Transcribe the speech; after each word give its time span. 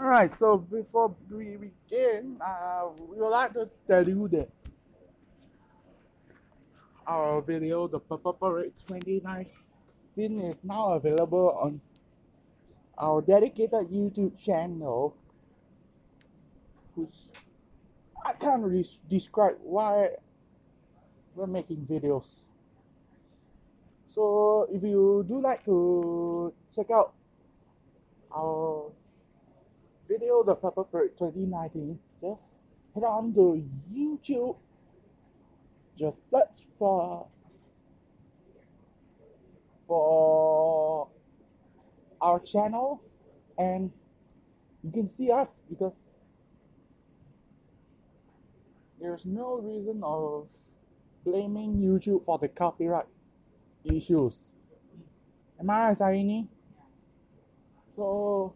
Alright, 0.00 0.32
so 0.38 0.56
before 0.56 1.14
we 1.30 1.58
begin, 1.60 2.38
uh, 2.40 2.88
we 3.06 3.20
would 3.20 3.28
like 3.28 3.52
to 3.52 3.68
tell 3.86 4.08
you 4.08 4.28
that 4.28 4.48
our 7.06 7.42
video, 7.42 7.86
the 7.86 8.00
Purple 8.00 8.32
Parade 8.32 8.72
2019, 8.88 10.40
is 10.40 10.64
now 10.64 10.94
available 10.94 11.52
on 11.60 11.82
our 12.96 13.20
dedicated 13.20 13.92
YouTube 13.92 14.42
channel, 14.42 15.14
which 16.94 17.28
I 18.24 18.32
can't 18.32 18.64
describe 19.06 19.56
why 19.62 20.16
we're 21.34 21.46
making 21.46 21.84
videos. 21.84 22.48
So 24.08 24.66
if 24.72 24.82
you 24.82 25.26
do 25.28 25.42
like 25.42 25.62
to 25.66 26.54
check 26.74 26.90
out 26.90 27.12
our 28.34 28.92
video, 30.10 30.42
the 30.42 30.56
Purple 30.56 30.84
Parade 30.84 31.16
2019, 31.16 31.96
just 32.20 32.48
head 32.94 33.04
on 33.04 33.32
to 33.34 33.64
YouTube. 33.94 34.56
Just 35.96 36.28
search 36.28 36.66
for 36.76 37.28
for 39.86 41.08
our 42.20 42.40
channel 42.40 43.02
and 43.58 43.92
you 44.82 44.90
can 44.90 45.06
see 45.06 45.30
us 45.30 45.62
because 45.68 45.96
there's 49.00 49.26
no 49.26 49.58
reason 49.58 50.00
of 50.02 50.48
blaming 51.24 51.76
YouTube 51.76 52.24
for 52.24 52.38
the 52.38 52.48
copyright 52.48 53.06
issues. 53.84 54.52
Am 55.58 55.70
I 55.70 55.88
right, 55.88 55.96
Sarini? 55.96 56.48
So 57.94 58.54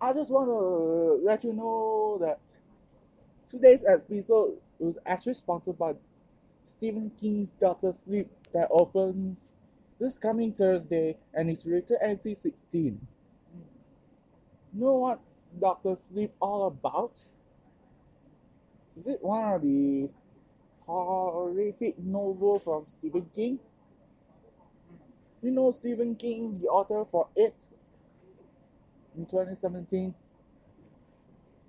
I 0.00 0.12
just 0.12 0.30
want 0.30 0.48
to 0.48 1.24
let 1.24 1.44
you 1.44 1.52
know 1.52 2.18
that 2.20 2.40
today's 3.50 3.84
episode 3.88 4.58
was 4.78 4.98
actually 5.06 5.34
sponsored 5.34 5.78
by 5.78 5.94
Stephen 6.64 7.10
King's 7.18 7.50
Doctor 7.50 7.92
Sleep 7.92 8.28
that 8.52 8.68
opens 8.70 9.54
this 9.98 10.18
coming 10.18 10.52
Thursday 10.52 11.16
and 11.32 11.50
is 11.50 11.64
rated 11.64 11.96
NC 12.04 12.36
16. 12.36 13.06
Know 14.72 14.94
what's 14.94 15.28
Doctor 15.58 15.94
Sleep 15.96 16.32
all 16.40 16.66
about? 16.66 17.12
Is 18.98 19.06
it 19.06 19.22
one 19.22 19.54
of 19.54 19.62
the 19.62 20.10
horrific 20.80 21.98
novel 21.98 22.58
from 22.58 22.84
Stephen 22.86 23.30
King? 23.34 23.58
You 25.42 25.50
know 25.50 25.70
Stephen 25.72 26.16
King, 26.16 26.58
the 26.60 26.68
author 26.68 27.04
for 27.04 27.28
It 27.36 27.66
in 29.16 29.26
2017? 29.26 30.14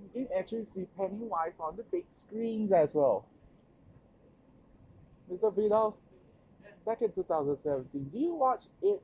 You 0.02 0.10
can 0.14 0.28
actually 0.38 0.66
see 0.66 0.88
Pennywise 0.98 1.56
on 1.60 1.78
the 1.78 1.84
big 1.84 2.06
screens 2.12 2.72
as 2.72 2.94
well. 2.94 3.26
Mr. 5.32 5.54
Vidos, 5.54 6.02
back 6.86 7.02
in 7.02 7.12
2017, 7.12 8.10
do 8.12 8.20
you 8.20 8.36
watch 8.36 8.66
It? 8.82 9.02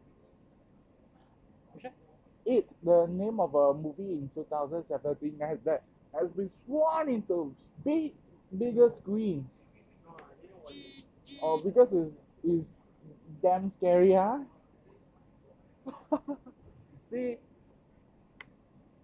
It, 2.43 2.69
the 2.83 3.07
name 3.07 3.39
of 3.39 3.53
a 3.53 3.73
movie 3.73 4.13
in 4.13 4.29
2017 4.33 5.37
that, 5.37 5.63
that 5.63 5.83
has 6.13 6.29
been 6.31 6.49
sworn 6.49 7.07
into 7.09 7.55
big, 7.85 8.13
bigger 8.57 8.89
screens. 8.89 9.65
Oh, 11.41 11.61
because 11.63 11.93
it's, 11.93 12.17
it's 12.43 12.73
damn 13.41 13.69
scary, 13.69 14.13
huh? 14.13 14.39
see, 17.11 17.37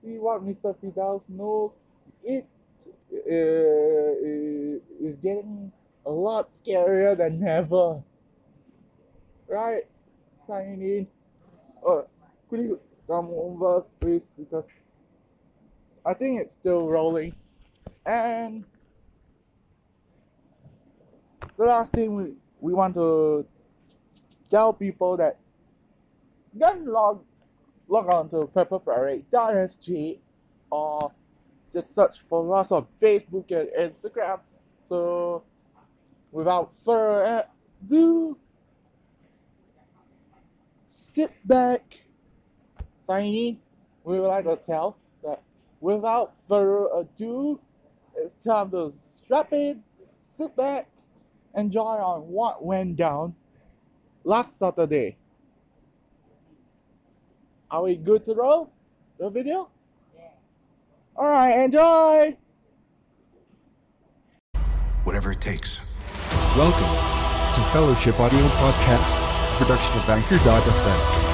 see 0.07 0.17
what 0.17 0.45
Mr. 0.45 0.75
Fidels 0.79 1.29
knows. 1.29 1.79
It 2.23 2.47
uh, 3.11 5.05
is 5.05 5.17
getting 5.17 5.71
a 6.05 6.11
lot 6.11 6.49
scarier 6.49 7.15
than 7.17 7.43
ever. 7.43 8.01
Right? 9.47 9.83
Sign 10.47 10.81
in. 10.81 11.07
Oh, 11.85 12.07
could 12.49 12.59
you 12.59 12.79
come 13.07 13.29
over, 13.31 13.83
please? 13.99 14.33
Because 14.37 14.71
I 16.05 16.13
think 16.13 16.41
it's 16.41 16.53
still 16.53 16.87
rolling. 16.87 17.35
And 18.05 18.63
the 21.57 21.65
last 21.65 21.91
thing 21.91 22.15
we, 22.15 22.33
we 22.61 22.73
want 22.73 22.93
to 22.95 23.45
tell 24.49 24.71
people 24.71 25.17
that 25.17 25.37
can 26.57 26.85
log 26.85 27.23
log 27.87 28.09
on 28.09 28.29
to 28.29 28.49
purpleparade.sg 28.53 30.19
or 30.69 31.11
just 31.71 31.93
search 31.93 32.19
for 32.19 32.55
us 32.55 32.71
on 32.71 32.87
Facebook 33.01 33.51
and 33.51 33.69
Instagram. 33.77 34.39
So 34.83 35.43
without 36.31 36.73
further 36.73 37.45
ado, 37.83 38.37
sit 40.85 41.31
back. 41.45 42.01
Signy, 43.03 43.59
we 44.03 44.19
would 44.19 44.27
like 44.27 44.45
to 44.45 44.57
tell 44.57 44.97
that 45.23 45.41
without 45.79 46.33
further 46.47 46.87
ado, 46.93 47.59
it's 48.15 48.33
time 48.33 48.71
to 48.71 48.89
strap 48.89 49.53
in, 49.53 49.83
sit 50.19 50.55
back, 50.55 50.89
enjoy 51.55 51.81
on 51.83 52.21
what 52.21 52.65
went 52.65 52.97
down 52.97 53.35
last 54.23 54.57
Saturday. 54.59 55.17
Are 57.69 57.83
we 57.83 57.97
good 57.97 58.23
to 58.25 58.33
roll 58.33 58.71
the 59.19 59.29
video? 59.29 59.69
Yeah. 60.15 60.29
All 61.17 61.27
right, 61.27 61.63
enjoy. 61.63 62.37
Whatever 65.03 65.31
it 65.31 65.41
takes. 65.41 65.81
Welcome 66.55 66.87
to 67.55 67.69
Fellowship 67.71 68.19
Audio 68.19 68.39
Podcast, 68.39 69.17
a 69.17 69.57
production 69.57 69.97
of 69.97 70.09
Anchor.fm. 70.09 71.26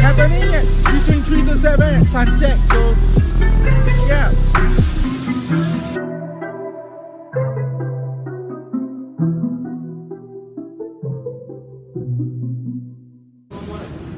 between 0.00 1.22
3 1.22 1.44
to 1.44 1.56
7 1.56 1.82
at 1.82 2.06
Suntec. 2.06 2.58
So, 2.68 2.94
yeah. 4.08 4.32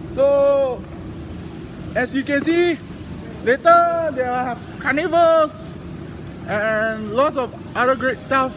So, 0.08 0.82
as 1.96 2.14
you 2.14 2.22
can 2.22 2.44
see, 2.44 2.78
later 3.44 4.12
will 4.14 4.24
have 4.24 4.60
carnivals 4.78 5.74
and 6.46 7.12
lots 7.12 7.36
of 7.36 7.52
other 7.76 7.96
great 7.96 8.20
stuff 8.20 8.56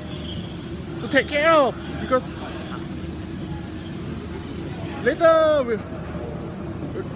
to 1.00 1.08
take 1.08 1.28
care 1.28 1.52
of 1.52 1.76
because 2.02 2.36
later 5.04 5.64
we're 5.66 5.95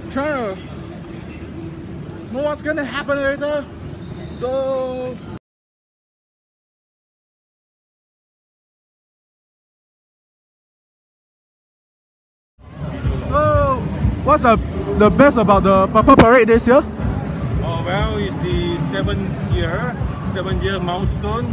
trying 0.09 0.56
to 0.56 2.33
know 2.33 2.44
what's 2.44 2.61
gonna 2.61 2.83
happen 2.83 3.17
later. 3.17 3.65
So 4.35 5.15
So 13.29 13.77
what's 14.23 14.44
the 14.44 14.57
the 14.97 15.09
best 15.09 15.38
about 15.38 15.63
the 15.63 15.88
Purple 15.88 16.15
Parade 16.15 16.47
this 16.47 16.67
year? 16.67 16.81
Oh, 17.63 17.83
well, 17.85 18.17
it's 18.17 18.35
the 18.39 18.79
seventh 18.89 19.29
year, 19.53 19.95
seven 20.33 20.62
year 20.62 20.79
milestone. 20.79 21.45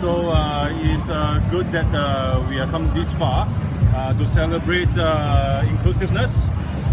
So 0.00 0.30
uh, 0.30 0.68
it's 0.72 1.08
uh, 1.08 1.40
good 1.50 1.70
that 1.72 1.86
uh, 1.94 2.42
we 2.48 2.56
have 2.56 2.70
come 2.70 2.92
this 2.94 3.12
far 3.14 3.46
uh, 3.94 4.14
to 4.16 4.26
celebrate 4.26 4.88
uh, 4.96 5.62
inclusiveness, 5.68 6.48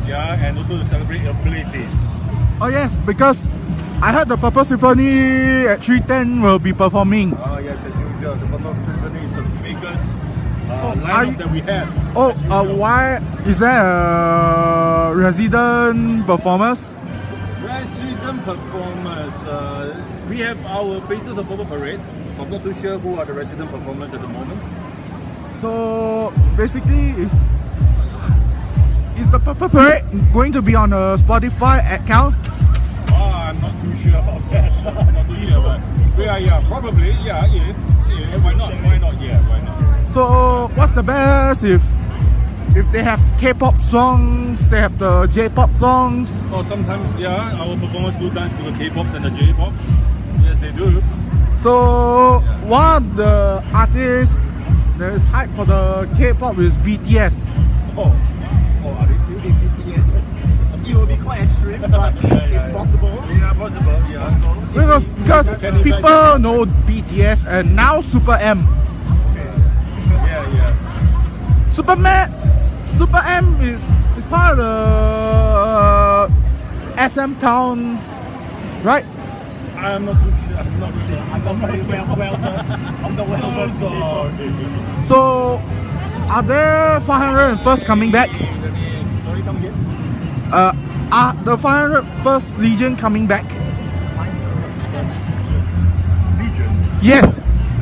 yeah, 0.09 0.33
and 0.41 0.57
also 0.57 0.77
to 0.77 0.85
celebrate 0.85 1.21
abilities. 1.25 1.93
Oh 2.59 2.67
yes, 2.67 2.97
because 3.05 3.47
I 4.01 4.11
heard 4.11 4.27
the 4.27 4.37
Purple 4.37 4.65
Symphony 4.65 5.67
at 5.67 5.83
310 5.83 6.41
will 6.41 6.57
be 6.57 6.73
performing. 6.73 7.37
Oh 7.37 7.59
yes, 7.59 7.77
as 7.85 7.93
usual, 7.93 8.35
the 8.35 8.47
Purple 8.49 8.73
Symphony 8.85 9.21
is 9.21 9.31
the 9.31 9.45
biggest 9.61 10.07
uh, 10.65 10.73
are 10.73 10.95
lineup 10.95 11.37
that 11.37 11.51
we 11.51 11.61
have. 11.61 11.87
Oh, 12.17 12.33
uh, 12.49 12.65
why 12.73 13.21
is 13.45 13.59
there 13.59 13.69
a 13.69 15.13
resident 15.15 16.25
performers? 16.25 16.93
Resident 17.61 18.43
performers. 18.43 19.33
Uh, 19.45 19.93
we 20.27 20.39
have 20.39 20.57
our 20.65 21.01
Faces 21.07 21.37
of 21.37 21.47
Purple 21.47 21.65
Parade. 21.65 22.01
I'm 22.39 22.49
not 22.49 22.63
too 22.63 22.73
sure 22.81 22.97
who 22.97 23.15
are 23.19 23.25
the 23.25 23.33
resident 23.33 23.69
performers 23.69 24.13
at 24.13 24.21
the 24.21 24.27
moment. 24.27 24.59
So 25.61 26.33
basically, 26.55 27.11
is 27.19 27.35
is 29.19 29.29
the 29.29 29.39
Purple 29.39 29.69
Parade 29.69 30.03
going 30.33 30.51
to 30.53 30.61
be 30.61 30.75
on 30.75 30.93
a 30.93 31.17
Spotify 31.17 31.79
account? 31.93 32.35
Oh, 32.39 33.13
ah, 33.13 33.49
I'm 33.49 33.59
not 33.59 33.73
too 33.81 33.95
sure 33.97 34.17
about 34.17 34.49
that. 34.49 34.71
I'm 34.85 35.13
not 35.13 35.27
too 35.27 35.45
sure, 35.45 35.61
but 35.61 35.81
yeah, 36.17 36.37
yeah, 36.37 36.67
probably, 36.67 37.11
yeah, 37.23 37.45
if, 37.45 37.77
yeah, 38.07 38.37
why 38.43 38.53
not? 38.53 38.73
Why 38.83 38.97
not? 38.97 39.21
Yeah, 39.21 39.49
why 39.49 39.61
not? 39.61 40.09
So 40.09 40.71
what's 40.75 40.93
the 40.93 41.03
best 41.03 41.63
if 41.63 41.83
if 42.75 42.89
they 42.91 43.03
have 43.03 43.21
K-pop 43.39 43.81
songs, 43.81 44.67
they 44.69 44.79
have 44.79 44.97
the 44.99 45.27
J-pop 45.27 45.71
songs? 45.71 46.47
Or 46.47 46.63
sometimes, 46.63 47.19
yeah, 47.19 47.59
our 47.59 47.75
performers 47.77 48.15
do 48.15 48.29
dance 48.29 48.53
to 48.53 48.71
the 48.71 48.77
K-pops 48.77 49.13
and 49.13 49.25
the 49.25 49.31
J-pops. 49.31 49.85
Yes, 50.43 50.57
they 50.59 50.71
do. 50.71 51.01
So 51.57 52.39
one 52.63 52.95
of 52.95 53.15
the 53.15 53.63
artists 53.73 54.39
that 54.97 55.13
is 55.13 55.23
hyped 55.23 55.55
for 55.55 55.65
the 55.65 56.07
K-pop 56.15 56.57
is 56.59 56.77
BTS. 56.77 57.51
Oh, 57.97 58.03
oh, 58.03 58.28
It 61.29 61.41
will 61.41 61.41
be 61.41 61.41
quite 61.41 61.41
extreme, 61.41 61.81
but 61.91 62.13
it's 62.23 62.71
possible. 62.73 63.23
Yeah, 63.29 63.53
possible. 63.53 63.99
Yeah. 64.09 64.41
So, 64.41 64.79
Because 64.79 65.05
because 65.09 65.47
Can 65.61 65.83
people 65.83 65.99
imagine? 66.09 66.41
know 66.41 66.65
BTS 66.65 67.45
and 67.47 67.75
now 67.75 68.01
Super 68.01 68.33
M. 68.33 68.65
yeah, 69.35 70.49
yeah. 70.53 71.69
Superman, 71.71 72.31
Super 72.87 73.21
M 73.25 73.61
is 73.61 73.83
is 74.17 74.25
part 74.25 74.51
of 74.51 74.57
the 74.57 74.63
uh, 76.97 77.07
SM 77.09 77.35
Town, 77.39 77.97
right? 78.83 79.05
I'm 79.77 80.05
not 80.05 80.17
too 80.21 80.33
sure. 80.43 80.57
I'm 80.57 80.79
not 80.79 80.93
sure. 81.07 81.17
I'm 81.17 81.43
not 81.45 81.55
very 81.55 81.81
well, 81.85 82.15
well. 82.17 82.35
I'm 83.05 83.15
the 83.15 83.23
well 83.23 83.71
So 83.71 83.87
sorry. 83.87 85.03
So, 85.05 85.61
are 86.29 86.43
there 86.43 86.99
501st 87.01 87.85
coming 87.85 88.11
back? 88.11 88.29
Sorry, 89.23 89.41
come 89.41 89.57
again. 89.57 89.73
Uh, 90.51 90.73
are 91.11 91.33
the 91.43 91.55
501st 91.57 92.57
Legion 92.59 92.95
coming 92.95 93.25
back? 93.27 93.45
Legion. 96.39 96.99
Yes, 97.01 97.41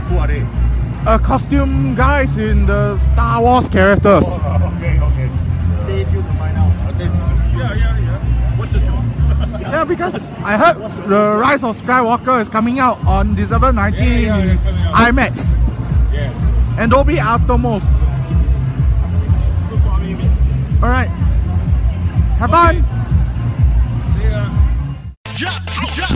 Who 0.10 0.18
are 0.18 0.28
they? 0.28 0.42
uh, 1.06 1.18
costume 1.20 1.96
guys 1.96 2.38
in 2.38 2.66
the 2.66 2.98
Star 3.14 3.42
Wars 3.42 3.68
characters. 3.70 4.26
Oh, 4.28 4.74
okay, 4.78 5.00
okay. 5.00 5.30
Stay 5.84 6.04
tuned 6.12 6.26
to 6.26 6.34
find 6.34 6.58
out. 6.58 6.94
Okay. 6.96 7.06
Yeah, 7.06 7.74
yeah, 7.74 7.98
yeah. 8.00 8.58
What's 8.58 8.74
the 8.74 8.80
show? 8.80 8.94
Yeah, 9.68 9.84
because 9.84 10.16
I 10.44 10.56
heard 10.58 10.78
the 11.10 11.36
Rise 11.38 11.64
of 11.64 11.78
Skywalker 11.78 12.40
is 12.42 12.48
coming 12.50 12.80
out 12.80 13.04
on 13.06 13.36
December 13.36 13.72
19 13.74 14.00
Yeah, 14.02 14.08
yeah, 14.20 14.38
in 14.38 14.50
it's 14.50 14.64
coming 14.64 14.82
out. 14.82 14.96
IMAX 14.96 15.56
yeah. 16.14 16.80
and 16.80 16.92
Dolby 16.92 17.16
Atmos. 17.18 17.84
Good 19.70 19.82
for. 19.82 20.86
All 20.86 20.90
right, 20.92 21.10
have 22.40 22.50
fun. 22.50 22.84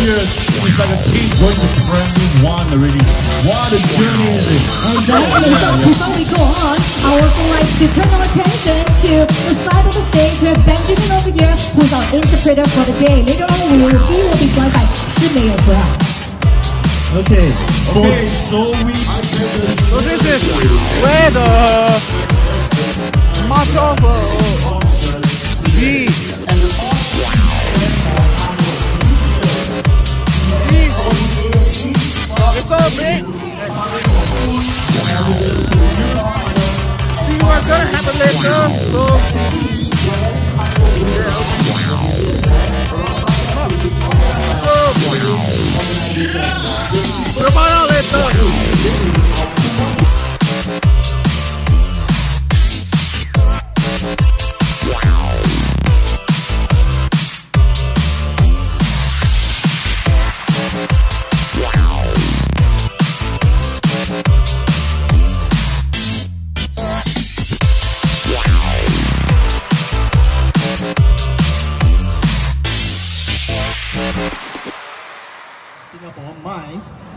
years. 0.00 0.28
It's 0.62 0.78
like 0.78 0.92
a 0.94 1.00
kid 1.10 1.28
going 1.36 1.58
to 1.58 1.68
primary 1.84 2.28
one 2.40 2.66
already. 2.72 3.02
What 3.44 3.74
a 3.74 3.80
journey 3.98 4.28
is 4.38 4.46
it? 4.48 4.62
Exactly. 4.96 5.52
So 5.52 5.68
before 5.84 6.12
we 6.16 6.24
go 6.30 6.40
on, 6.40 6.76
I 7.04 7.12
would 7.20 7.34
like 7.52 7.70
to 7.82 7.86
turn 7.92 8.08
our 8.14 8.24
attention 8.24 8.80
to 8.80 9.12
the 9.28 9.54
side 9.58 9.84
of 9.84 9.92
the 9.92 10.04
stage 10.08 10.38
where 10.40 10.56
Benjamin 10.64 11.10
over 11.12 11.32
here, 11.34 11.54
who's 11.76 11.92
our 11.92 12.06
interpreter 12.14 12.64
for 12.72 12.84
the 12.88 12.96
day. 13.04 13.20
Later 13.26 13.44
on, 13.44 13.58
we 13.68 13.76
will, 13.84 13.98
he 14.08 14.18
will 14.22 14.38
be 14.40 14.48
joined 14.54 14.72
by 14.72 14.84
Shimei 15.20 15.52
as. 15.52 16.12
Okay. 17.12 17.52
Okay, 17.92 18.24
so 18.48 18.72
we 18.88 18.94
So 18.96 20.00
this 20.00 20.22
is 20.24 20.42
where 21.04 21.30
the 21.30 21.44
march 23.48 23.76
off 23.76 24.00
uh, 24.02 24.80
be. 25.76 26.31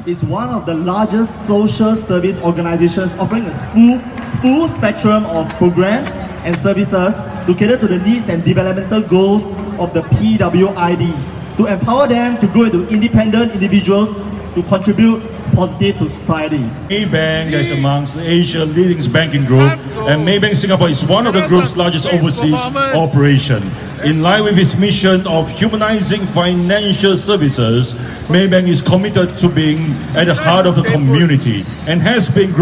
Is 0.06 0.24
one 0.24 0.50
of 0.50 0.66
the 0.66 0.74
largest 0.74 1.46
social 1.48 1.96
service 1.96 2.42
organizations 2.44 3.14
offering 3.18 3.46
a 3.46 3.52
full, 3.52 4.00
full 4.42 4.68
spectrum 4.68 5.26
of 5.26 5.50
programs 5.56 6.08
and 6.46 6.56
services 6.56 7.28
to 7.46 7.56
cater 7.56 7.78
to 7.78 7.88
the 7.88 8.00
needs 8.00 8.30
and 8.30 8.44
developmental 8.46 9.02
goals 9.02 9.52
of 9.80 9.94
the 9.94 10.02
PWIDs, 10.16 11.58
to 11.58 11.66
empower 11.66 12.08
them 12.08 12.40
to 12.40 12.48
grow 12.48 12.64
into 12.64 12.88
independent 12.88 13.52
individuals 13.52 14.16
to 14.56 14.64
contribute 14.64 15.22
positive 15.54 15.98
to 15.98 16.10
society. 16.10 16.60
Maybank 16.90 17.52
is 17.54 17.72
amongst 17.72 18.18
Asia's 18.18 18.76
leading 18.76 19.12
banking 19.12 19.44
group, 19.46 19.72
and 20.08 20.28
Maybank 20.28 20.56
Singapore 20.56 20.90
is 20.90 21.06
one 21.06 21.28
of 21.28 21.34
the 21.34 21.46
group's 21.48 21.78
largest 21.78 22.08
overseas 22.08 22.60
operation. 22.96 23.62
In 24.04 24.22
line 24.22 24.44
with 24.44 24.58
its 24.58 24.78
mission 24.78 25.26
of 25.28 25.50
humanizing 25.50 26.26
financial 26.26 27.18
services, 27.18 27.94
Maybank 28.28 28.68
is 28.68 28.82
committed 28.82 29.38
to 29.40 29.50
being 29.50 29.94
at 30.16 30.26
the 30.26 30.36
heart 30.36 30.68
of 30.68 30.76
the 30.76 30.84
community 30.84 31.66
and 31.88 32.02
has 32.02 32.30
been. 32.30 32.54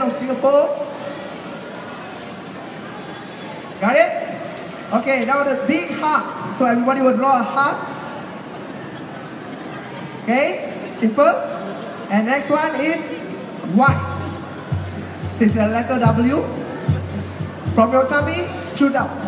Of 0.00 0.12
Singapore. 0.12 0.68
Got 3.80 3.96
it? 3.96 4.10
Okay, 4.92 5.24
now 5.24 5.42
the 5.42 5.64
big 5.66 5.90
heart. 5.98 6.58
So 6.58 6.66
everybody 6.66 7.00
will 7.00 7.16
draw 7.16 7.40
a 7.40 7.42
heart. 7.42 7.76
Okay, 10.22 10.72
simple. 10.94 11.34
And 12.10 12.26
next 12.26 12.50
one 12.50 12.74
is 12.80 13.10
white. 13.74 14.00
This 15.32 15.52
is 15.52 15.56
letter 15.56 15.98
W. 15.98 16.42
From 17.74 17.92
your 17.92 18.06
tummy, 18.06 18.48
shoot 18.76 18.94
out. 18.94 19.25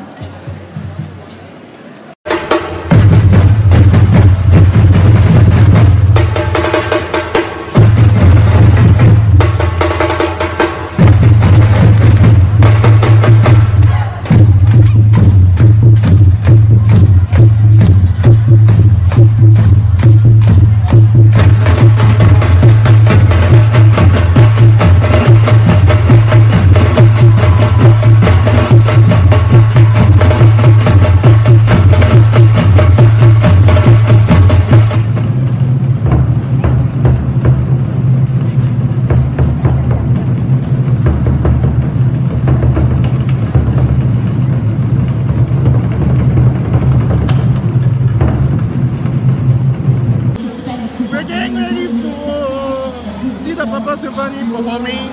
Symphony 54.49 54.63
performing. 54.63 55.11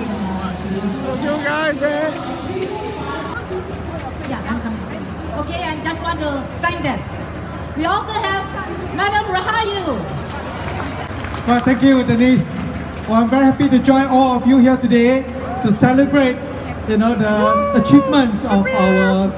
So 1.04 1.16
see 1.16 1.28
you 1.28 1.44
guys 1.44 1.80
there. 1.80 2.10
Yeah, 4.28 4.48
I'm 4.48 4.60
coming. 4.60 4.80
Okay, 5.40 5.62
I 5.62 5.80
just 5.82 6.02
want 6.02 6.20
to 6.20 6.42
thank 6.62 6.82
them. 6.82 7.00
We 7.76 7.84
also 7.84 8.12
have 8.12 8.96
Madam 8.96 9.34
Rahayu. 9.34 9.98
Well, 11.46 11.60
thank 11.64 11.82
you, 11.82 12.02
Denise. 12.04 12.48
Well, 13.08 13.22
I'm 13.22 13.30
very 13.30 13.44
happy 13.44 13.68
to 13.68 13.78
join 13.78 14.06
all 14.06 14.36
of 14.36 14.46
you 14.46 14.58
here 14.58 14.76
today 14.76 15.22
to 15.62 15.72
celebrate, 15.72 16.36
you 16.88 16.96
know, 16.96 17.14
the 17.14 17.80
achievements 17.80 18.44
of 18.44 18.66
our 18.66 19.32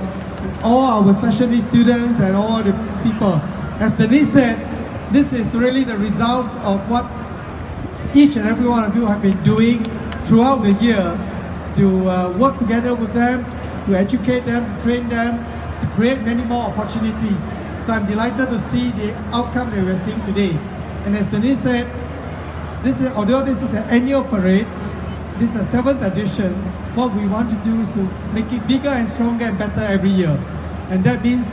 all 0.62 1.04
our 1.04 1.14
special 1.14 1.46
needs 1.48 1.66
students 1.66 2.20
and 2.20 2.34
all 2.36 2.62
the 2.62 2.72
people. 3.02 3.34
As 3.80 3.94
Denise 3.96 4.32
said, 4.32 4.58
this 5.12 5.32
is 5.32 5.54
really 5.54 5.84
the 5.84 5.96
result 5.96 6.46
of 6.64 6.88
what 6.90 7.04
each 8.14 8.36
and 8.36 8.48
every 8.48 8.66
one 8.66 8.84
of 8.84 8.96
you 8.96 9.04
have 9.06 9.20
been 9.20 9.42
doing 9.42 9.84
throughout 10.24 10.62
the 10.62 10.72
year 10.84 11.02
to 11.76 12.10
uh, 12.10 12.30
work 12.38 12.58
together 12.58 12.94
with 12.94 13.12
them, 13.12 13.44
to 13.86 13.94
educate 13.94 14.40
them, 14.40 14.64
to 14.64 14.82
train 14.82 15.08
them, 15.08 15.38
to 15.80 15.86
create 15.94 16.20
many 16.22 16.42
more 16.42 16.64
opportunities. 16.64 17.38
So 17.84 17.92
I'm 17.92 18.06
delighted 18.06 18.48
to 18.48 18.58
see 18.60 18.90
the 18.92 19.14
outcome 19.32 19.70
that 19.70 19.84
we're 19.84 19.98
seeing 19.98 20.22
today. 20.24 20.50
And 21.04 21.16
as 21.16 21.26
Denise 21.28 21.60
said, 21.60 21.86
this 22.82 23.00
is 23.00 23.08
although 23.12 23.44
this 23.44 23.62
is 23.62 23.72
an 23.74 23.84
annual 23.90 24.24
parade, 24.24 24.66
this 25.38 25.54
is 25.54 25.56
a 25.56 25.66
seventh 25.66 26.02
edition. 26.02 26.54
What 26.94 27.14
we 27.14 27.26
want 27.26 27.50
to 27.50 27.56
do 27.56 27.80
is 27.80 27.90
to 27.94 28.02
make 28.32 28.50
it 28.52 28.66
bigger 28.66 28.88
and 28.88 29.08
stronger 29.08 29.46
and 29.46 29.58
better 29.58 29.82
every 29.82 30.10
year. 30.10 30.40
And 30.90 31.04
that 31.04 31.22
means 31.22 31.46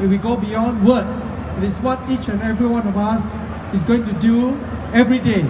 we 0.00 0.16
go 0.16 0.36
beyond 0.36 0.86
words. 0.86 1.26
It 1.58 1.64
is 1.64 1.74
what 1.78 2.00
each 2.10 2.28
and 2.28 2.40
every 2.42 2.66
one 2.66 2.86
of 2.88 2.96
us 2.96 3.22
is 3.74 3.82
going 3.84 4.04
to 4.04 4.12
do 4.14 4.58
every 4.92 5.18
day 5.18 5.44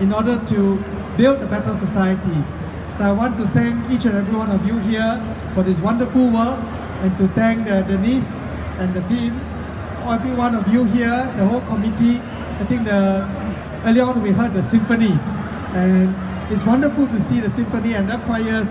in 0.00 0.12
order 0.12 0.42
to 0.48 0.82
build 1.16 1.40
a 1.42 1.46
better 1.46 1.74
society. 1.74 2.44
So 2.96 3.04
I 3.04 3.12
want 3.12 3.36
to 3.38 3.46
thank 3.48 3.90
each 3.90 4.04
and 4.04 4.16
every 4.16 4.36
one 4.36 4.50
of 4.50 4.66
you 4.66 4.78
here 4.78 5.20
for 5.54 5.62
this 5.62 5.78
wonderful 5.80 6.30
work 6.30 6.58
and 7.02 7.16
to 7.18 7.28
thank 7.28 7.66
Denise 7.66 8.30
and 8.78 8.94
the 8.94 9.02
team, 9.02 9.38
every 10.04 10.34
one 10.34 10.54
of 10.54 10.66
you 10.68 10.84
here, 10.84 11.32
the 11.36 11.46
whole 11.46 11.60
committee. 11.62 12.20
I 12.60 12.64
think 12.64 12.84
the 12.84 13.28
earlier 13.84 14.04
on 14.04 14.22
we 14.22 14.30
heard 14.30 14.54
the 14.54 14.62
symphony 14.62 15.18
and 15.74 16.14
it's 16.52 16.64
wonderful 16.64 17.06
to 17.08 17.20
see 17.20 17.40
the 17.40 17.50
symphony 17.50 17.94
and 17.94 18.08
the 18.08 18.18
choirs. 18.18 18.68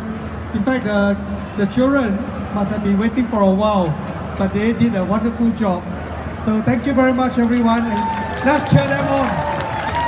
In 0.56 0.64
fact, 0.64 0.86
the, 0.86 1.18
the 1.58 1.66
children 1.72 2.16
must 2.54 2.72
have 2.72 2.84
been 2.84 2.98
waiting 2.98 3.28
for 3.28 3.42
a 3.42 3.54
while, 3.54 3.90
but 4.38 4.54
they 4.54 4.74
did 4.74 4.96
a 4.96 5.04
wonderful 5.04 5.52
job. 5.52 5.84
So 6.44 6.62
thank 6.62 6.86
you 6.86 6.94
very 6.94 7.14
much 7.14 7.38
everyone 7.38 7.86
and 7.86 8.46
let's 8.46 8.72
cheer 8.72 8.88
them 8.88 9.06
on. 9.08 9.45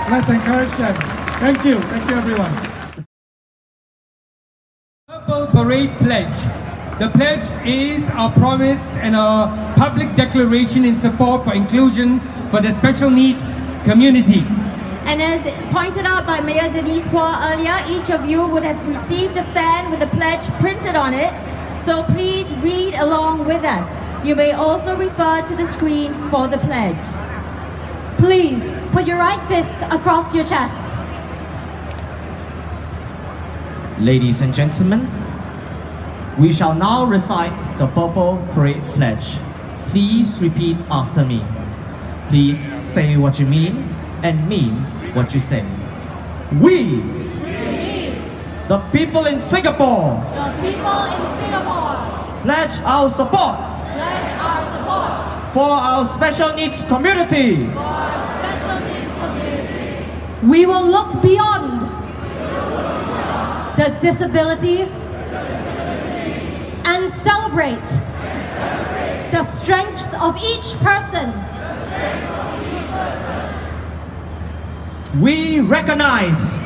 Let's 0.09 0.29
encourage 0.29 0.69
them. 0.77 0.93
Thank 1.41 1.65
you. 1.65 1.79
Thank 1.81 2.09
you 2.09 2.15
everyone. 2.15 3.05
Purple 5.05 5.47
Parade 5.47 5.91
Pledge. 5.99 6.39
The 6.97 7.09
pledge 7.09 7.45
is 7.67 8.09
our 8.11 8.31
promise 8.31 8.95
and 8.97 9.17
our 9.17 9.75
public 9.75 10.15
declaration 10.15 10.85
in 10.85 10.95
support 10.95 11.43
for 11.43 11.53
inclusion 11.53 12.21
for 12.49 12.61
the 12.61 12.71
special 12.71 13.09
needs 13.09 13.59
community. 13.83 14.45
And 15.03 15.21
as 15.21 15.41
pointed 15.73 16.05
out 16.05 16.25
by 16.25 16.39
Mayor 16.39 16.71
Denise 16.71 17.05
Paul 17.07 17.35
earlier, 17.51 17.77
each 17.89 18.09
of 18.09 18.25
you 18.25 18.47
would 18.47 18.63
have 18.63 18.79
received 18.87 19.35
a 19.35 19.43
fan 19.51 19.91
with 19.91 19.99
the 19.99 20.07
pledge 20.07 20.47
printed 20.61 20.95
on 20.95 21.13
it. 21.13 21.33
So 21.81 22.03
please 22.03 22.49
read 22.63 22.93
along 22.93 23.45
with 23.45 23.65
us. 23.65 24.25
You 24.25 24.35
may 24.35 24.53
also 24.53 24.95
refer 24.95 25.41
to 25.41 25.55
the 25.55 25.67
screen 25.67 26.13
for 26.29 26.47
the 26.47 26.59
pledge. 26.59 26.97
Please 28.17 28.75
put 28.91 29.05
your 29.05 29.17
right 29.17 29.41
fist 29.47 29.83
across 29.91 30.33
your 30.33 30.43
chest. 30.43 30.97
Ladies 33.99 34.41
and 34.41 34.53
gentlemen, 34.53 35.07
we 36.37 36.51
shall 36.51 36.73
now 36.73 37.05
recite 37.05 37.53
the 37.77 37.87
Purple 37.87 38.45
Parade 38.53 38.81
Pledge. 38.93 39.37
Please 39.89 40.39
repeat 40.41 40.77
after 40.89 41.25
me. 41.25 41.43
Please 42.29 42.67
say 42.83 43.17
what 43.17 43.39
you 43.39 43.45
mean 43.45 43.83
and 44.23 44.47
mean 44.49 44.73
what 45.13 45.33
you 45.33 45.39
say. 45.39 45.65
We, 46.61 47.01
the 48.67 48.79
people 48.91 49.25
in 49.25 49.39
Singapore, 49.41 50.21
The 50.33 50.51
people 50.61 51.03
in 51.05 51.21
Singapore 51.39 51.95
pledge 52.43 52.81
our 52.83 53.09
support 53.09 53.57
pledge 53.93 54.29
our 54.39 54.61
support 54.73 55.53
for 55.53 55.69
our 55.71 56.05
special 56.05 56.53
needs 56.53 56.83
community. 56.85 57.65
We 60.47 60.65
will 60.65 60.87
look 60.87 61.21
beyond 61.21 61.81
the 63.77 63.89
disabilities 63.99 65.05
and 66.85 67.13
celebrate 67.13 67.85
the 69.31 69.43
strengths 69.43 70.13
of 70.13 70.37
each 70.37 70.73
person. 70.79 71.33
We 75.19 75.59
recognize 75.59 76.57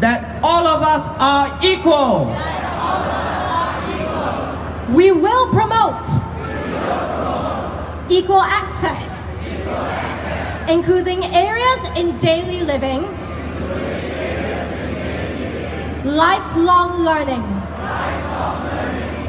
that 0.00 0.42
all 0.42 0.66
of 0.66 0.82
us 0.82 1.06
are 1.18 1.58
equal. 1.62 2.34
We 4.96 5.12
will 5.12 5.52
promote 5.52 6.06
equal 8.10 8.40
access, 8.40 9.28
including 10.66 11.24
in 11.96 12.16
daily 12.18 12.62
living, 12.62 13.02
lifelong 16.04 17.04
learning, 17.04 17.44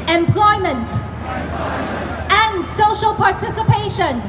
employment, 0.08 0.90
and 2.32 2.64
social 2.66 3.14
participation. 3.14 4.20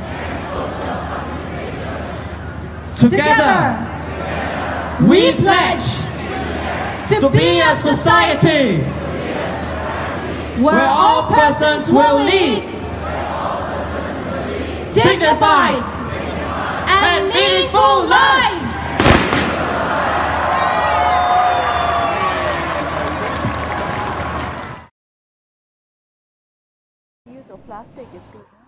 Together, 2.96 3.90
we 5.08 5.34
pledge 5.34 5.88
to 7.10 7.30
be 7.30 7.60
a 7.60 7.76
society 7.76 8.78
where 10.62 10.88
all 10.88 11.24
persons 11.32 11.92
will 11.92 12.24
lead 12.24 12.64
dignified 14.94 15.93
and 17.14 17.28
meaningful 17.30 18.08
lives. 18.10 18.78
Use 27.26 27.50
of 27.50 27.64
plastic 27.66 28.08
is 28.16 28.28
good. 28.28 28.46
huh? 28.52 28.66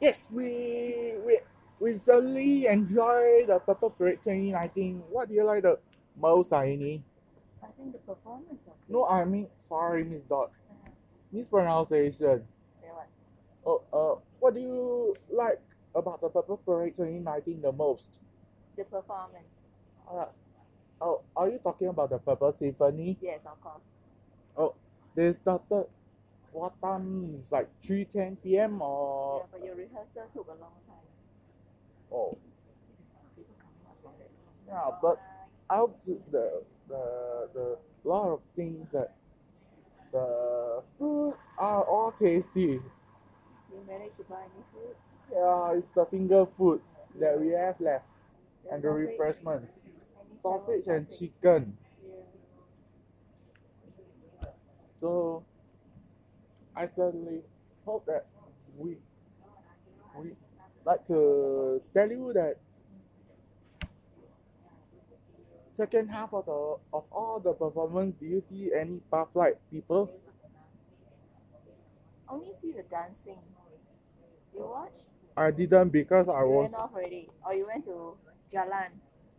Yes, 0.00 0.28
we 0.30 1.14
we 1.26 1.40
we 1.80 1.92
certainly 1.94 2.66
enjoy 2.66 3.44
the 3.46 3.58
Purple 3.64 3.90
Parade 3.90 4.22
2019. 4.22 5.02
What 5.10 5.28
do 5.28 5.34
you 5.34 5.44
like 5.44 5.62
the 5.62 5.78
most, 6.16 6.52
Aini? 6.52 7.02
I 7.62 7.66
think 7.76 7.92
the 7.92 7.98
performance 7.98 8.66
of 8.66 8.74
No, 8.88 9.06
I 9.06 9.24
mean 9.24 9.48
sorry, 9.58 10.04
Miss 10.04 10.22
Dot. 10.24 10.52
Mispronunciation. 11.32 12.46
Yeah, 12.82 12.90
what? 12.94 13.08
Oh, 13.66 13.82
uh, 13.92 14.20
what 14.38 14.54
do 14.54 14.60
you 14.60 15.16
like 15.30 15.60
about 15.94 16.20
the 16.20 16.28
Purple 16.28 16.58
Parade 16.58 16.94
2019 16.94 17.62
the 17.62 17.72
most? 17.72 18.20
the 18.76 18.84
performance. 18.84 19.60
Alright. 20.08 20.28
Oh, 21.00 21.20
are 21.36 21.48
you 21.48 21.58
talking 21.58 21.88
about 21.88 22.10
the 22.10 22.18
Purple 22.18 22.52
Symphony? 22.52 23.16
Yes, 23.20 23.46
of 23.46 23.60
course. 23.60 23.88
Oh, 24.56 24.74
they 25.14 25.32
started. 25.32 25.86
What 26.52 26.80
time? 26.80 27.36
It's 27.38 27.52
like 27.52 27.68
3:10 27.82 28.36
p.m. 28.42 28.80
or. 28.82 29.40
Yeah, 29.42 29.46
but 29.58 29.66
your 29.66 29.74
rehearsal 29.76 30.24
took 30.32 30.46
a 30.46 30.58
long 30.60 30.74
time. 30.86 31.06
oh 32.12 32.36
There's 32.98 33.10
some 33.10 33.20
people 33.36 33.54
coming 33.58 33.86
up 33.86 33.96
for 34.02 34.12
it. 34.22 34.30
yeah, 34.66 34.90
but 35.02 35.20
out 35.70 36.00
the 36.04 36.62
the 36.88 37.48
the 37.54 37.78
lot 38.04 38.32
of 38.32 38.40
things 38.56 38.88
that 38.92 39.12
the 40.12 40.82
food 40.98 41.34
are 41.58 41.84
all 41.84 42.12
tasty. 42.12 42.80
You 43.70 43.84
managed 43.86 44.16
to 44.16 44.24
buy 44.24 44.40
any 44.42 44.64
food? 44.72 44.96
Yeah, 45.32 45.72
it's 45.74 45.90
the 45.90 46.06
finger 46.06 46.46
food 46.46 46.80
that 47.20 47.38
we 47.38 47.52
have 47.52 47.78
left 47.80 48.08
The 48.64 48.72
and 48.72 48.82
the 48.82 48.90
refreshments. 48.90 49.80
Any 49.84 50.40
Sausage 50.40 50.86
and 50.86 51.08
chicken. 51.10 51.76
Yeah. 52.02 52.14
So 55.00 55.44
I 56.74 56.86
certainly 56.86 57.42
hope 57.84 58.06
that 58.06 58.26
we 58.76 58.96
we 60.16 60.32
like 60.84 61.04
to 61.06 61.82
tell 61.94 62.10
you 62.10 62.32
that 62.32 62.56
second 65.72 66.08
half 66.08 66.32
of 66.32 66.46
the 66.46 66.76
of 66.92 67.04
all 67.12 67.40
the 67.40 67.52
performance 67.52 68.14
do 68.14 68.26
you 68.26 68.40
see 68.40 68.70
any 68.74 69.00
path 69.10 69.28
like 69.34 69.58
people? 69.70 70.10
Only 72.28 72.52
see 72.52 72.72
the 72.72 72.82
dancing. 72.82 73.38
You 74.54 74.60
watch? 74.68 74.98
I 75.38 75.50
didn't 75.50 75.90
because 75.90 76.28
I 76.28 76.40
you 76.42 76.48
was 76.48 76.72
went 76.72 76.74
off 76.74 76.92
already. 76.94 77.28
Or 77.44 77.54
you 77.54 77.66
went 77.66 77.84
to 77.86 78.14
Jalan. 78.52 78.90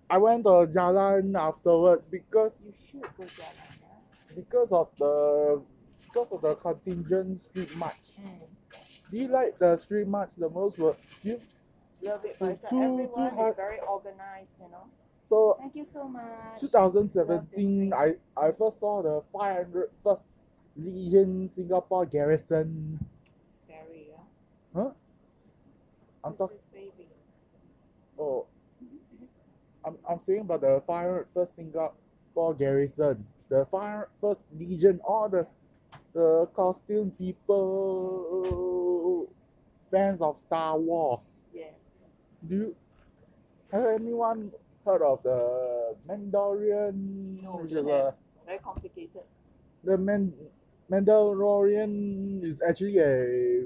I 0.09 0.17
went 0.17 0.43
to 0.45 0.49
Jalan 0.75 1.35
afterwards 1.39 2.05
because 2.09 2.63
You 2.65 2.73
should 2.73 3.01
go 3.17 3.23
Jalan, 3.23 3.69
yeah? 3.81 4.35
because 4.35 4.71
of 4.71 4.89
the 4.97 5.61
because 6.05 6.31
of 6.31 6.41
the 6.41 6.55
contingent 6.55 7.39
street 7.39 7.75
march. 7.77 8.17
Mm. 8.21 8.47
Do 9.11 9.17
you 9.17 9.27
like 9.27 9.59
the 9.59 9.77
street 9.77 10.07
march 10.07 10.35
the 10.35 10.49
most? 10.49 10.77
Were 10.79 10.95
you 11.23 11.39
Love 12.01 12.23
it. 12.25 12.37
So 12.37 12.45
two- 12.69 12.81
everyone 12.81 13.35
two 13.35 13.43
is 13.43 13.55
very 13.55 13.79
organized, 13.81 14.55
you 14.61 14.69
know. 14.71 14.85
so 15.23 15.57
Thank 15.59 15.75
you 15.75 15.83
so 15.85 16.07
much. 16.07 16.59
2017 16.61 17.91
I, 17.93 18.15
I 18.37 18.51
first 18.51 18.79
saw 18.79 19.01
the 19.03 19.21
501st 19.33 20.23
Legion 20.77 21.49
Singapore 21.53 22.05
Garrison. 22.05 22.99
Scary, 23.47 24.07
yeah. 24.11 24.23
Huh? 24.81 24.91
I'm 26.23 26.33
talking 26.35 26.57
oh 28.17 28.45
I'm, 29.85 29.97
I'm 30.09 30.19
saying 30.19 30.41
about 30.41 30.61
the 30.61 30.81
501st 30.87 31.55
Singapore 31.55 32.53
Garrison. 32.53 33.25
The 33.49 33.65
501st 33.71 34.39
Legion, 34.57 34.99
all 35.05 35.29
the 35.29 35.47
the 36.13 36.47
costume 36.55 37.11
people 37.11 39.27
fans 39.89 40.21
of 40.21 40.37
Star 40.37 40.77
Wars. 40.77 41.41
Yes. 41.53 41.99
Do 42.47 42.55
you 42.55 42.75
has 43.71 43.85
anyone 43.85 44.51
heard 44.85 45.01
of 45.01 45.23
the 45.23 45.95
Mandalorian 46.07 47.41
No, 47.43 47.57
which 47.57 47.71
is 47.71 47.87
a 47.87 48.13
Very 48.45 48.59
complicated. 48.59 49.21
the 49.83 49.97
Man- 49.97 50.33
Mandalorian 50.91 52.43
is 52.43 52.61
actually 52.67 52.97
a, 52.97 53.63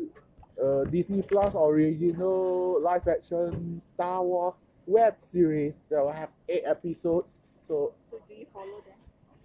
a 0.62 0.86
Disney 0.90 1.22
Plus 1.24 1.56
original 1.56 2.82
live 2.82 3.08
action 3.08 3.80
Star 3.80 4.24
Wars 4.24 4.64
web 4.86 5.16
series 5.22 5.80
that 5.90 6.02
will 6.02 6.12
have 6.12 6.32
eight 6.50 6.64
episodes. 6.66 7.46
So 7.60 7.94
So 8.04 8.20
do 8.28 8.34
you 8.34 8.46
follow 8.46 8.82
them? 8.86 8.98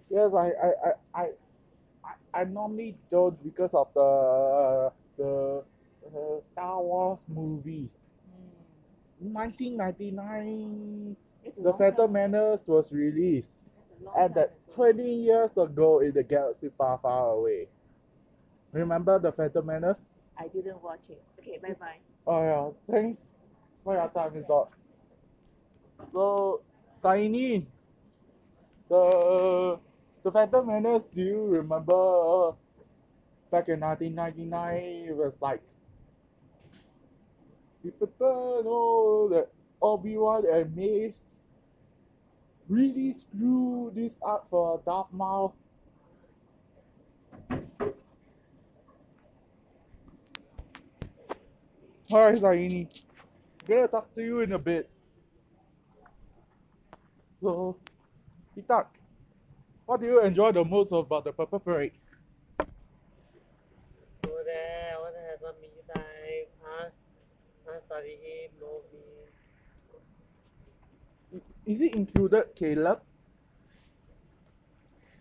yes, 0.09 0.33
I 0.33 0.47
I, 0.49 0.67
I, 0.69 0.91
I, 1.13 1.29
I, 2.03 2.41
I 2.41 2.43
normally 2.45 2.97
don't 3.09 3.41
because 3.43 3.73
of 3.73 3.93
the 3.93 4.91
the 5.17 5.63
uh, 6.07 6.41
Star 6.41 6.81
Wars 6.81 7.25
movies. 7.27 8.05
Hmm. 8.25 9.33
1999, 9.33 11.15
The 11.57 11.73
Phantom. 11.73 12.11
Menace 12.11 12.67
was 12.67 12.91
released. 12.91 13.69
Long 14.01 14.15
And 14.17 14.33
that's 14.33 14.63
ago. 14.63 14.75
20 14.75 15.03
years 15.03 15.57
ago 15.57 15.99
in 15.99 16.13
the 16.13 16.23
galaxy 16.23 16.69
far, 16.69 16.97
far 16.97 17.31
away. 17.33 17.67
Remember 18.71 19.19
the 19.19 19.31
Phantom 19.31 19.65
Menace? 19.65 20.13
I 20.39 20.47
didn't 20.47 20.81
watch 20.81 21.09
it. 21.09 21.21
Okay, 21.39 21.59
bye 21.61 21.75
bye. 21.79 21.99
Oh 22.25 22.41
yeah, 22.41 22.69
thanks 22.89 23.29
for 23.83 23.95
your 23.95 24.07
time, 24.09 24.33
Miss 24.33 24.45
Dot. 24.45 24.71
So, 26.13 26.61
Saini, 27.03 27.65
the 28.89 29.79
the 30.23 30.31
Phantom 30.31 30.65
Menace, 30.65 31.07
do 31.07 31.21
you 31.21 31.45
remember 31.45 32.53
back 33.51 33.67
in 33.67 33.79
1999? 33.81 35.09
It 35.09 35.15
was 35.15 35.41
like 35.41 35.61
people 37.83 38.61
know 38.63 39.29
that 39.35 39.49
Obi 39.81 40.17
Wan 40.17 40.43
and 40.51 40.75
Mace 40.75 41.41
really 42.67 43.11
screw 43.11 43.91
this 43.93 44.17
up 44.25 44.47
for 44.49 44.81
Darth 44.85 45.11
Maul. 45.11 45.55
Alright, 52.11 52.39
Zaini. 52.39 52.87
Gonna 53.67 53.87
talk 53.87 54.11
to 54.15 54.23
you 54.23 54.39
in 54.41 54.51
a 54.53 54.57
bit. 54.57 54.89
So, 57.39 57.77
Itak, 58.57 58.87
what 59.85 59.99
do 60.01 60.07
you 60.07 60.19
enjoy 60.23 60.51
the 60.51 60.65
most 60.65 60.91
about 60.91 61.23
the 61.23 61.31
Purple 61.31 61.59
Parade? 61.59 61.93
Go 62.57 64.35
there, 64.43 64.95
I 64.95 64.99
want 64.99 65.13
to 65.13 65.21
have 65.21 65.39
some 65.39 65.61
me 65.61 65.69
time, 65.93 66.49
pass, 66.59 66.91
pass 67.63 67.81
studying, 67.85 68.49
movie. 68.59 69.05
Is 71.65 71.81
it 71.81 71.93
included 71.93 72.45
Caleb? 72.55 73.01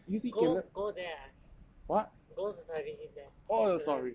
You 0.09 0.19
see 0.19 0.31
Go, 0.31 0.41
Caleb? 0.41 0.65
go 0.73 0.91
there. 0.93 1.33
What? 1.87 2.11
Go 2.35 2.53
to 2.53 2.63
study 2.63 2.93
him 2.93 3.11
there. 3.15 3.29
Oh, 3.51 3.77
sorry. 3.77 4.15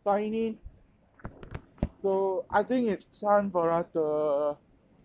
Signing. 0.00 0.58
So 2.02 2.44
I 2.50 2.62
think 2.62 2.88
it's 2.88 3.06
time 3.20 3.50
for 3.50 3.70
us 3.70 3.90
to 3.90 4.56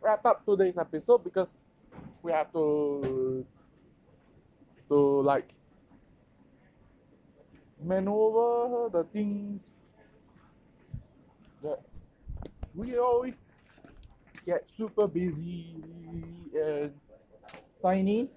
wrap 0.02 0.26
up 0.26 0.46
today's 0.46 0.78
episode 0.78 1.24
because 1.24 1.58
we 2.24 2.32
have 2.32 2.52
to 2.54 3.46
to 4.90 5.22
like 5.22 5.54
maneuver 7.82 8.90
the 8.90 9.04
things 9.12 9.76
that 11.64 11.80
we 12.74 12.98
always 12.98 13.82
get 14.46 14.70
super 14.70 15.08
busy 15.08 15.76
and 16.54 16.94
signing. 17.82 18.30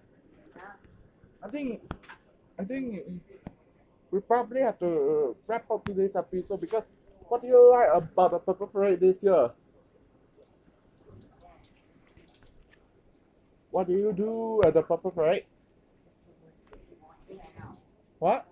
I 1.43 1.49
think 1.49 1.81
it's 1.83 1.91
I 2.59 2.65
think 2.65 2.95
it- 2.95 3.38
we 4.11 4.21
probably 4.21 4.63
have 4.63 4.79
to 4.79 4.87
uh, 4.87 5.35
wrap 5.47 5.71
up 5.71 5.85
today's 5.85 6.17
episode 6.17 6.61
because 6.61 6.89
what 7.29 7.43
do 7.43 7.47
you 7.47 7.71
like 7.71 7.89
about 7.95 8.31
the 8.31 8.39
Purple 8.39 8.67
Parade 8.67 9.01
this 9.01 9.23
year? 9.23 9.51
What 13.71 13.87
do 13.87 13.93
you 13.93 14.13
do 14.13 14.63
at 14.65 14.73
the 14.75 14.83
Purple 14.83 15.11
Parade? 15.11 15.45
What? 18.19 18.47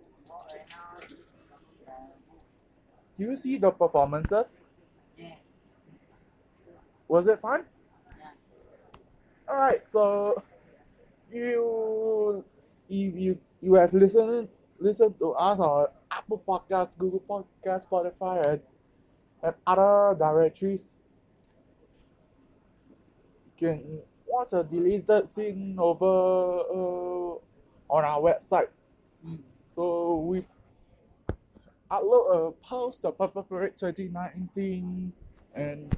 Do 3.18 3.24
you 3.24 3.36
see 3.36 3.56
the 3.56 3.70
performances? 3.70 4.60
Was 7.08 7.28
it 7.28 7.40
fun? 7.40 7.64
Alright, 9.48 9.90
so 9.90 10.42
you 11.32 12.44
if 12.88 13.14
you 13.14 13.38
you 13.62 13.74
have 13.74 13.94
listened 13.94 14.48
listened 14.78 15.18
to 15.18 15.32
us 15.32 15.58
on 15.58 15.88
Apple 16.10 16.42
Podcasts, 16.46 16.98
Google 16.98 17.22
Podcasts, 17.28 17.88
Spotify, 17.88 18.46
and, 18.46 18.60
and 19.42 19.54
other 19.66 20.16
directories. 20.18 20.98
You 23.58 23.68
can 23.68 24.00
watch 24.26 24.52
a 24.52 24.62
deleted 24.62 25.28
scene 25.28 25.76
over 25.78 26.04
uh, 26.04 27.92
on 27.92 28.04
our 28.04 28.20
website. 28.20 28.68
So 29.74 30.20
we 30.20 30.42
upload 31.90 32.48
a 32.48 32.52
post 32.66 33.04
of 33.04 33.18
Purple 33.18 33.42
Parade 33.42 33.76
2019 33.76 35.12
and 35.54 35.96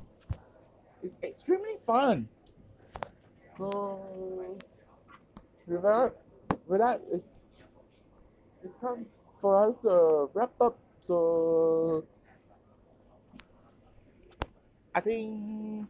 it's 1.03 1.15
extremely 1.23 1.77
fun. 1.87 2.29
So 3.57 4.01
with 5.67 5.83
that, 5.83 6.13
with 6.67 6.81
that, 6.81 7.01
it's 7.13 7.31
it's 8.69 8.81
time 8.81 9.07
for 9.41 9.67
us 9.67 9.77
to 9.79 10.29
wrap 10.35 10.53
up. 10.61 10.79
So 11.03 12.05
I 14.95 15.01
think 15.01 15.89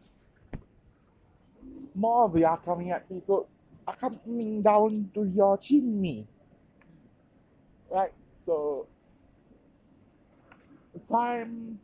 more 1.93 2.25
of 2.25 2.33
the 2.33 2.45
upcoming 2.45 2.91
episodes 2.91 3.71
are 3.87 3.95
coming 3.95 4.61
down 4.61 5.11
to 5.13 5.23
your 5.25 5.57
chimney. 5.57 6.27
Right? 7.89 8.13
So 8.45 8.87
it's 10.95 11.05
time 11.05 11.79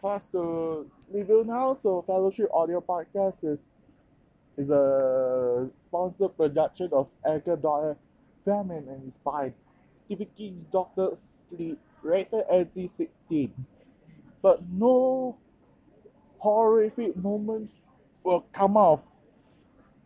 for 0.00 0.14
us 0.14 0.28
to 0.30 0.88
leave 1.12 1.28
you 1.28 1.44
now. 1.44 1.74
So 1.74 2.02
Fellowship 2.02 2.48
Audio 2.52 2.80
Podcast 2.80 3.44
is 3.44 3.68
is 4.56 4.70
a 4.70 5.66
sponsored 5.72 6.36
production 6.36 6.88
of 6.92 7.10
Edgar 7.26 7.56
Doyle 7.56 7.98
Famine 8.44 8.86
and 8.88 9.18
by 9.24 9.52
Stephen 10.04 10.28
King's 10.36 10.66
Doctor 10.66 11.10
Sleep, 11.14 11.78
rated 12.02 12.44
NC-16. 12.52 13.50
But 14.42 14.68
no 14.68 15.38
horrific 16.38 17.16
moments 17.16 17.80
will 18.22 18.44
come 18.52 18.76
out 18.76 19.00
of 19.00 19.06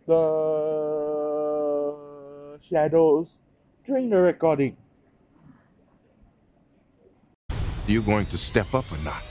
the 0.07 0.19
shadows 2.65 3.39
during 3.85 4.11
the 4.11 4.19
recording. 4.19 4.77
You 7.89 8.03
going 8.03 8.27
to 8.27 8.39
step 8.39 8.73
up 8.75 8.85
or 8.93 8.99
not? 8.99 9.28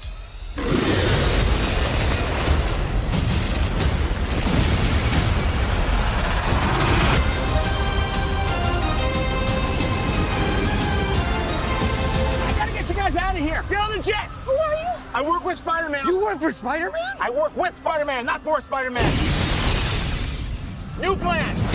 Work 16.37 16.53
for 16.53 16.57
Spider-Man? 16.57 17.17
I 17.19 17.29
work 17.29 17.55
with 17.57 17.73
Spider-Man, 17.73 18.25
not 18.25 18.43
for 18.43 18.61
Spider-Man. 18.61 19.03
New 21.01 21.15
plan. 21.15 21.66